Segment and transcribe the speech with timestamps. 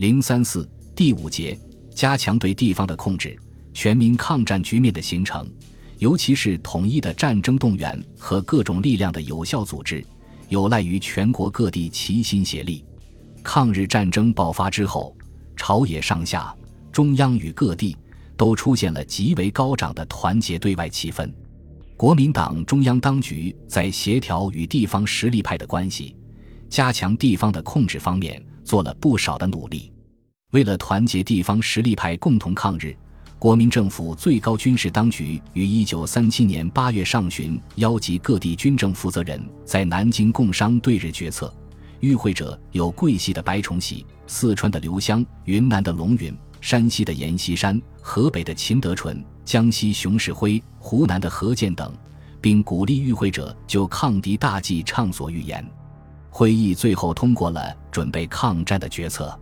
[0.00, 1.54] 零三四第五节，
[1.94, 3.38] 加强对地方的控制，
[3.74, 5.46] 全民抗战局面的形成，
[5.98, 10.02] 尤其是统一的战争动员和各种力量的有效组织，
[10.48, 12.82] 有赖于全国各地齐心协力。
[13.42, 15.14] 抗日战争爆发之后，
[15.54, 16.50] 朝野上下、
[16.90, 17.94] 中央与各地
[18.38, 21.30] 都出现了极为高涨的团结对外气氛。
[21.98, 26.16] 国民党中央当局在协调与地方实力派的关系、
[26.70, 29.92] 加强地方的控制方面做了不少的努力。
[30.52, 32.96] 为了团结地方实力派共同抗日，
[33.38, 41.52] 国民政府最高军事当局于一九三七年八月上旬邀集各地军政负责人，在南京共商对日决策。
[42.00, 49.24] 与会者有桂系的白崇禧、四川的刘湘、云南的龙云、山西的阎锡山、河北的秦德纯。
[49.44, 51.92] 江西熊式辉、湖南的何健等，
[52.40, 55.66] 并鼓励与会者就抗敌大计畅所欲言。
[56.30, 59.38] 会议最后通过了准备抗战的决策。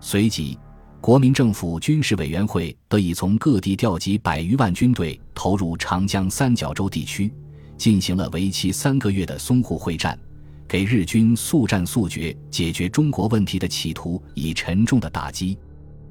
[0.00, 0.58] 随即，
[1.00, 7.32] 国民政府军事委员会得以从各地调集百余万军队，投入长江三角洲地区，
[7.76, 10.18] 进行了为期三个月的淞沪会战，
[10.66, 15.56] 给日军速战速决解决中国问题的企图以沉重的打击。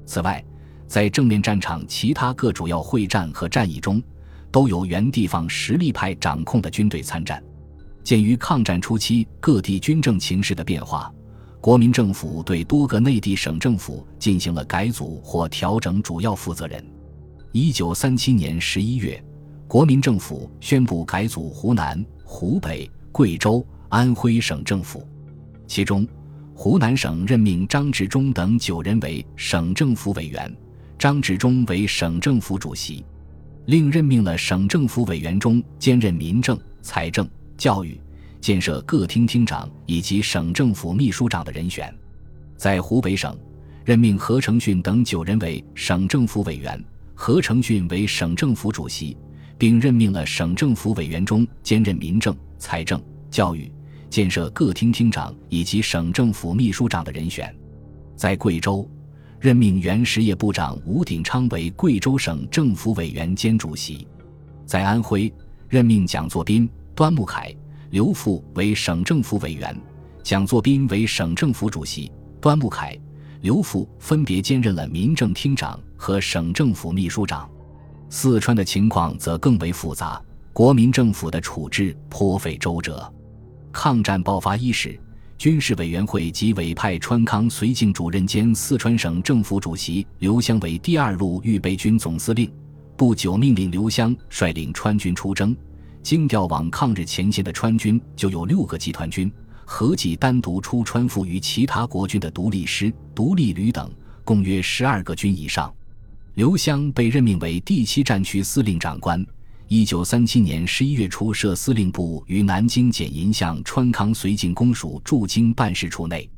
[0.06, 0.42] 此外，
[0.86, 4.02] 在正面战场其他各主要会战和战役中，
[4.50, 7.42] 都由原地方实力派掌控的军队参战。
[8.04, 11.12] 鉴于抗战初期各地军政情势的变化，
[11.60, 16.84] 国民政府对多个内地省政府进行了改组或调整主要负责人。
[17.52, 19.22] 一九三七年十一月，
[19.68, 25.06] 国民政府宣布改组湖南、湖北、贵州、安徽省政府，
[25.66, 26.06] 其中
[26.54, 30.56] 湖南省任命张治中等九人为省政府委员。
[30.98, 33.04] 张治中为省政府主席，
[33.66, 37.28] 另任命了省政府委员中兼任民政、财政、
[37.62, 37.96] 教育、
[38.40, 41.96] 建设各厅厅长以及省政府秘书长的人选。
[42.56, 43.38] 在湖北省，
[43.84, 49.16] 任命何成训等九人为省政府委员，何成训为省政府主席，
[49.56, 53.00] 并任命了省政府委员中兼任民政、财政、
[53.30, 53.70] 教育、
[54.10, 57.54] 建设各厅厅长以及省政府秘书长的人选。
[58.16, 58.84] 在贵州。
[59.38, 64.06] 任命原实业部长吴鼎昌为贵州省政府委员兼主席，
[64.66, 65.32] 在安徽
[65.68, 67.52] 任命蒋作斌、端木凯、
[67.92, 69.78] 刘富为省政府委员，
[70.22, 72.10] 蒋作斌为省政府主席，
[72.40, 72.98] 端木恺、
[73.42, 77.46] 刘富分别兼任了民政厅长和省政府秘书长。
[78.08, 80.18] 四川的情况则更为复杂，
[80.54, 83.12] 国民政府的处置颇费周折。
[83.70, 84.98] 抗战爆发伊始。
[85.36, 92.50] 军事委员会即委派川康绥靖主任兼四川省政府主席刘湘为第二路预备军总司令，
[92.96, 95.54] 不久命令刘湘率领川军出征。
[96.02, 99.32] 经调往抗日前线的川军就有六个集团军，
[99.64, 103.90] 合计单独出川赴于其他国军的独立师、独立旅等，
[104.24, 105.72] 共约十二个军以上。
[106.34, 109.24] 刘湘被任命为第七战区司令长官。
[109.68, 116.28] 一九三七年十一月初，设司令部于南京简银巷川康绥靖公署驻京办事处内。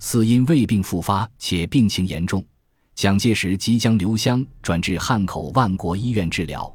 [0.00, 2.44] 似因胃病复发且病情严重，
[2.94, 6.70] 蒋介石即将刘湘转至汉口万国医院治疗，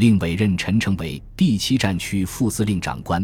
[0.00, 3.22] 另委任陈诚为第七战区副司令长官，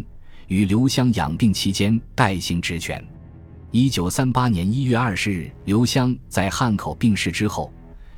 [0.49, 3.03] 与刘湘养病期间代行职权。
[3.71, 7.73] 一九三八年一月二十日，刘湘在汉口病逝之后，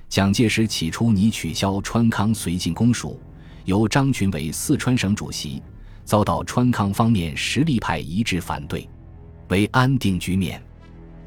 [0.09, 3.21] 蒋介石起初拟取消川康绥靖公署。
[3.65, 5.63] 由张群为四川省主席，
[6.05, 8.89] 遭到川康方面实力派一致反对。
[9.51, 10.61] 为安定局面，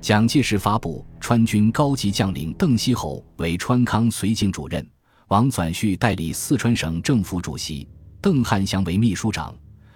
[0.02, 4.86] 蒋介石发布川军高级将领邓锡侯为川康绥靖主任，
[5.32, 7.88] 王纂绪代理四川省政府主席，
[8.20, 9.56] 邓汉祥为秘书长，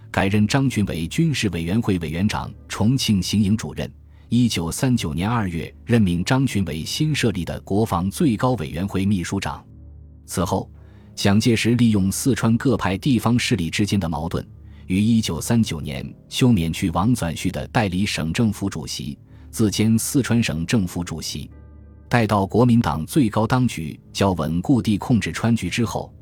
[0.09, 3.91] 改任张群为军事委员会委员长、重庆行营主任。
[4.29, 9.61] 一九三九年二月，任命张群为新设立的国防最高委员会秘书长。
[10.25, 10.71] 此后。
[11.15, 14.45] 蒋介石利用四川各派地方势力之间的矛盾，
[14.87, 19.17] 于1939年休免去王纂绪的代理省政府主席，
[19.49, 21.49] 自兼四川省政府主席。
[22.07, 26.13] 待到国民党最高当局较稳固地控制川局之后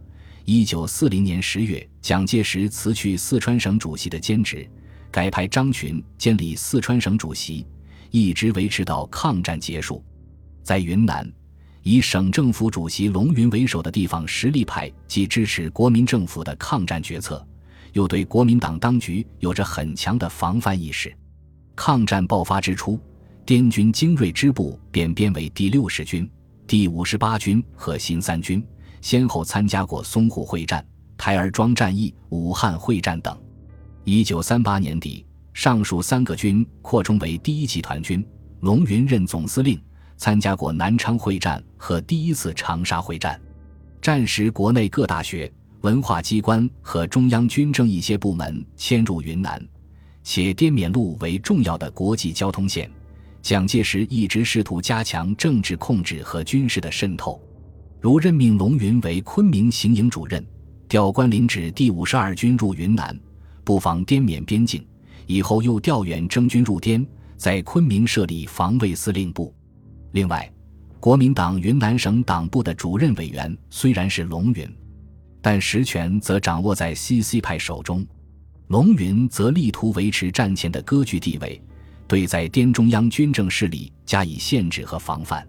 [0.46, 4.68] ，1940年10月，蒋介石辞去四川省主席的兼职，
[5.12, 7.66] 改派张群兼理四川省主席，
[8.12, 10.04] 一直维持到抗战结束。
[10.64, 11.32] 在云南。
[11.86, 17.46] 以省政府主席龙云为首的地方实力派，既支持国民政府的抗战决策，
[17.92, 21.14] 又对国民党当局有着很强的防范意识。
[21.76, 22.98] 抗战爆发之初，
[23.46, 26.30] 滇军精锐支部便编为第六十军、
[26.66, 28.66] 第五十八军和新三军，
[29.02, 30.86] 先后参加过淞沪会战、
[31.18, 33.38] 台儿庄战役、武汉会战等。
[34.06, 38.26] 一九三八年底，上述三个军扩充为第一集团军，
[38.62, 39.80] 龙云任总司令。
[40.16, 43.38] 参加过南昌会战和第一次长沙会战。
[44.02, 45.52] 战时，国内各大学、
[45.82, 49.62] 文化机关和中央军政一些部门迁入云南，
[50.24, 52.90] 且滇缅路为重要的国际交通线。
[53.44, 57.42] 蒋介石一直试图加强政治控制和军事的渗透，
[58.00, 60.44] 如任命龙云为昆明行营主任，
[60.88, 63.14] 调关林指第五十二军入云南，
[63.66, 64.82] 布防滇缅边境。
[65.28, 67.06] 以后又调远征军入滇，
[67.36, 69.54] 在昆明设立防卫司令部。
[70.14, 70.50] 另外，
[71.02, 74.66] 国民党云南省党部的主任委员虽然是龙云，
[75.42, 78.06] 但实权则掌握在 CC 派手中。
[78.68, 81.62] 龙云则力图维持战前的割据地位。
[82.14, 85.44] 对在滇中央军政势力加以限制和防范，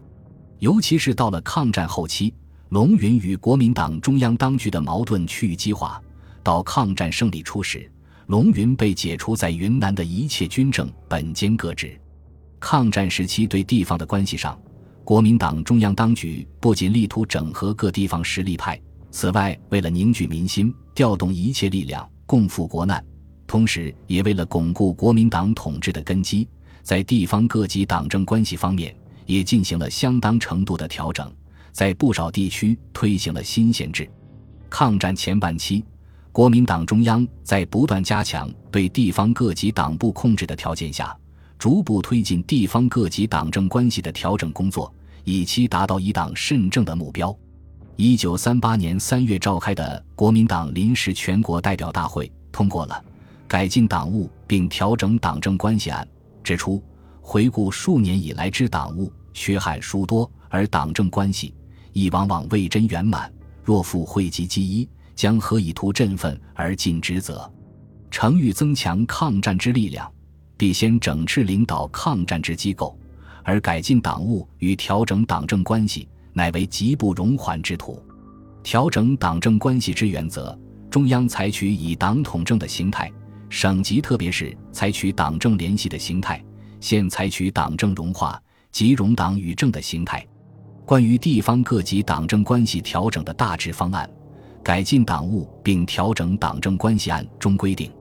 [0.60, 2.32] 尤其是到了抗战后期，
[2.70, 6.00] 龙云与国民党中央当局的矛盾趋于激化。
[6.42, 7.92] 到抗战胜利初时，
[8.28, 12.00] 龙云被解除在云南的一切军政本兼各职。
[12.58, 14.58] 抗战时期对地方的关系上，
[15.04, 23.04] 国民党中央当局不仅力图整合各地方实力派，此外，为了凝聚民心，调动一切力量，共赴国难。
[23.46, 26.48] 同时，也为了巩固国民党统治的根基，
[26.82, 28.94] 在地方各级党政关系方面
[29.26, 31.30] 也进行了相当程度的调整，
[31.72, 34.08] 在不少地区推行了新县制。
[34.68, 35.84] 抗战前半期，
[36.32, 41.16] 国民党中央在不断加强对地方各级党部控制的条件下，
[41.58, 44.92] 逐步推进地方各级党政关系的调整工作，
[45.22, 47.34] 以期达到一党慎政的目标。
[47.96, 53.04] 一九三八年三月召开的国民党临时全国代表大会通过了。
[53.54, 56.04] 改进党务并调整党政关系案
[56.42, 56.82] 指出，
[57.20, 61.54] 回顾数年以来之党务，缺憾殊多，而党政关系
[61.92, 63.32] 亦往往未臻圆满。
[63.62, 67.48] 若复汇集机一，将何以图振奋而尽职责？
[68.10, 70.12] 诚欲增强抗战之力量，
[70.56, 72.98] 必先整治领导抗战之机构，
[73.44, 78.02] 而改进党务与调整党政关系，乃为急不容缓之途。
[78.64, 80.58] 调整党政关系之原则，
[80.90, 83.08] 中央采取以党统政的形态。
[83.54, 86.44] 省级特别是采取党政联系的形态，
[86.80, 88.42] 现采取党政融化
[88.72, 90.26] 即融党与政的形态。
[90.84, 94.10] 关于地方各级党政关系调整的大致方案，
[94.60, 97.92] 改进党务并调整党政关系案中规定：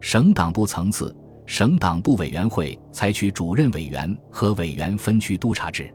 [0.00, 1.16] 省党部层次，
[1.46, 5.88] 省党部委员会采取主任委员和委员分区督察制，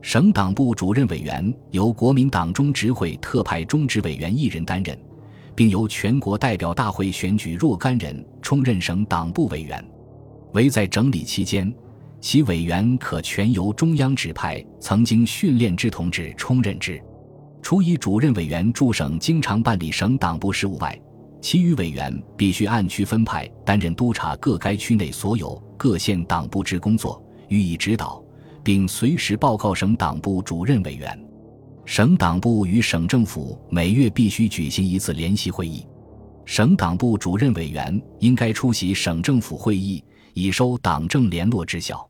[0.00, 4.98] 省党部主任委员由国民党中执会特派中执委员一人担任。
[5.58, 9.84] 并由全国代表大会选举若干人充任省党部委员，
[10.52, 11.74] 唯在整理期间，
[12.20, 17.02] 其委员可全由中央指派曾经训练之同志充任之。
[17.60, 20.96] 除以主任委员驻省经常办理省党部事务外，
[21.40, 28.22] 其余委员必须按区分派担任督察各该区内所有各县党部之工作，予以指导，
[28.62, 31.27] 并随时报告省党部主任委员。
[31.88, 35.86] 省党部与省政府每月必须举行一次联席会议，
[36.44, 40.04] 省党部主任委员应该出席省政府会议，
[40.34, 42.06] 以收党政联络之效。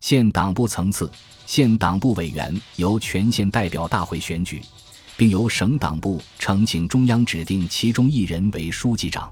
[0.00, 1.08] 县党部层次，
[1.44, 4.62] 县党部委员由全县代表大会选举，
[5.18, 9.30] 并由省党部呈请中央指定其中一人为书记长。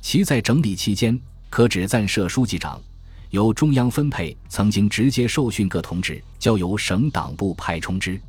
[0.00, 1.20] 其在整理期间，
[1.50, 2.80] 可只暂设书记长，
[3.30, 8.20] 由中央分配曾经直接受训各同志，交由省党部派充之。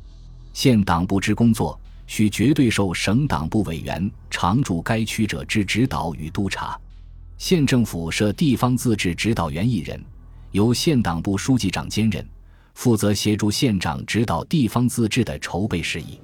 [0.52, 6.78] 县党部之工作，需绝对受省党部委员常驻该区者之指导与督察。
[7.36, 10.02] 县政府设地方自治指导员一人，
[10.50, 12.26] 由县党部书记长兼任，
[12.74, 16.20] 负责协助县长指导地方自治的筹备事宜。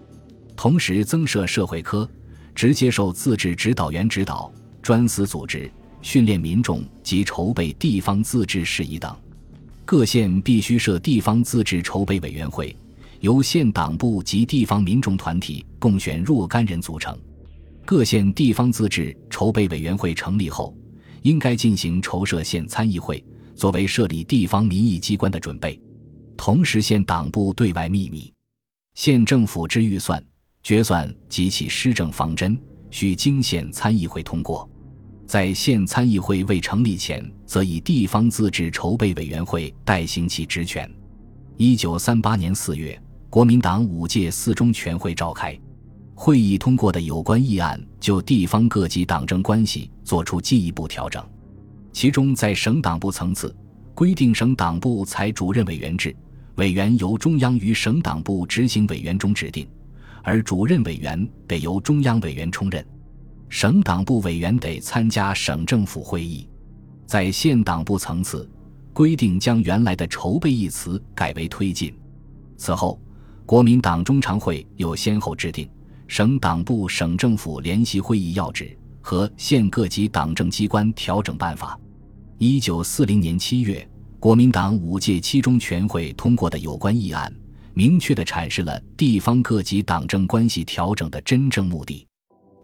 [0.57, 2.09] 同时增设社会科，
[2.55, 4.53] 直接受自治指导员指导、
[4.83, 5.71] 专司组织、
[6.03, 9.15] 训练民众及筹备地方自治事宜等。
[9.85, 12.75] 各县必须设地方自治筹备委员会。
[13.25, 17.19] 由县党部及地方民众团体共选若干人组成。
[17.83, 20.77] 各县地方自治筹备委员会成立后，
[21.23, 25.81] 应该进行筹设县参议会，作为设立地方民意机关的准备。
[26.37, 28.31] 同时，县党部对外秘密。
[28.93, 30.23] 县政府之预算、
[30.63, 32.55] 决算及其施政方针，
[32.91, 34.69] 需经县参议会通过。
[35.27, 40.87] 在县参议会未成立前，则以地方自治筹备委员会代行其职权。
[41.57, 43.01] 一九三八年四月。
[43.35, 45.59] 国民党五届四中全会召开，
[46.15, 51.21] 会议通过的有关议案就地方各级党政关系作出进一步调整。
[51.93, 53.53] 其中，在省党部层次，
[53.93, 56.15] 规定省党部采主任委员制，
[56.59, 59.67] 委员由中央与省党部执行委员中指定，
[60.23, 62.87] 而主任委员得由中央委员充任。
[63.49, 66.49] 省党部委员得参加省政府会议。
[67.05, 68.49] 在县党部层次，
[68.93, 71.93] 规定将原来的筹备一词改为推进。
[72.57, 73.01] 此后，
[73.47, 75.67] 国民党中常会又先后制定
[76.09, 78.65] 《省党部省政府联席会议要旨》
[79.03, 81.79] 和《县各级党政机关调整办法》。
[82.39, 83.87] 一九四零年七月，
[84.19, 87.31] 国民党五届七中全会通过的有关议案，
[87.75, 92.07] 明确地阐释了地方各级党政关系调整的真正目的。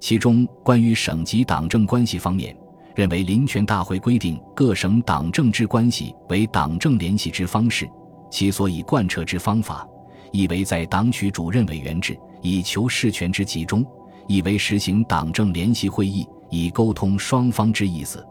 [0.01, 2.57] 其中，关于省级党政关系方面，
[2.97, 7.87] 认为临权大会规定各省党政之关系为党政联系之方式，
[8.31, 9.87] 其所以贯彻之方法，
[10.33, 13.83] 以为在党取主任委员制，以求事权之集中；
[14.27, 18.25] 以为实行党政联席会议，以沟通双方之意思。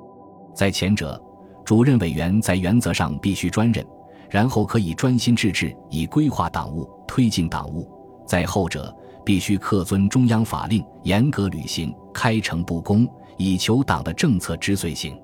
[0.53, 1.21] 在前者，
[1.63, 3.85] 主任委员在原则上必须专任，
[4.29, 7.87] 然后可以专心致志以规划党务、推进党务；
[8.25, 8.93] 在后者，
[9.25, 15.17] 必须恪遵中央法令，严格履行，开诚布公，以求党的政策之遂行。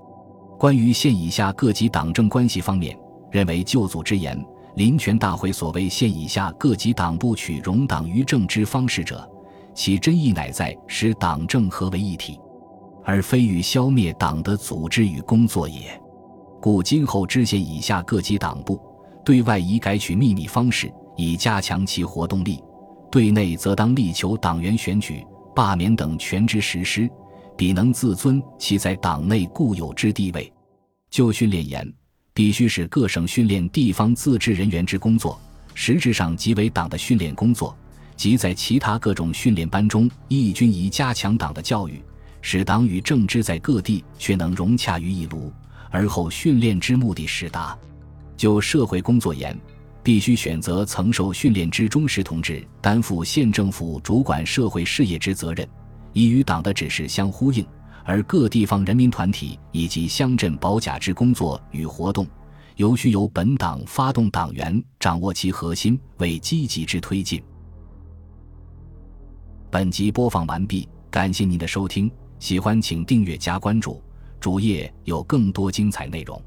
[0.57, 2.97] 关于县以下各级党政关系方面，
[3.31, 4.41] 认为旧组之言，
[4.75, 9.27] 临权大会所谓县以下各级党部取容党于政之方式者，
[9.73, 12.39] 其真意乃在使党政合为一体，
[13.03, 15.99] 而非与消灭党的组织与工作也。
[16.61, 18.79] 故今后知县以下各级党部
[19.23, 22.57] 对外宜改取秘密方式，以加强其活动力；
[23.09, 27.09] 对内则当力求党员选举、罢免等权之实施，
[27.55, 30.51] 彼能自尊其在党内固有之地位。
[31.09, 31.93] 就训练言，
[32.35, 35.39] 必须使各省训练地方自治人员之工作，
[35.73, 37.73] 实质上即为党的训练工作；
[38.17, 42.03] 即在其他各种训练班中，亦均宜加强党的教育，
[42.41, 45.49] 使党与政治在各地却能融洽于一炉。
[45.89, 47.77] 而后训练之目的是达。
[48.35, 49.57] 就社会工作言，
[50.03, 55.65] 必须选择曾受训练之忠实同志，担负县政府主管社会事业之责任，
[56.11, 57.63] 以与党的指示相呼应；
[58.05, 62.25] 而各地方人民团体以及乡镇保甲之工作与活动，
[62.75, 67.43] 尤需由本党发动党员掌握其核心，为积极之推进。
[69.71, 72.09] 本集播放完毕，感谢您的收听，
[72.39, 74.01] 喜欢请订阅加关注。
[74.39, 76.39] 主页有更多精彩内容。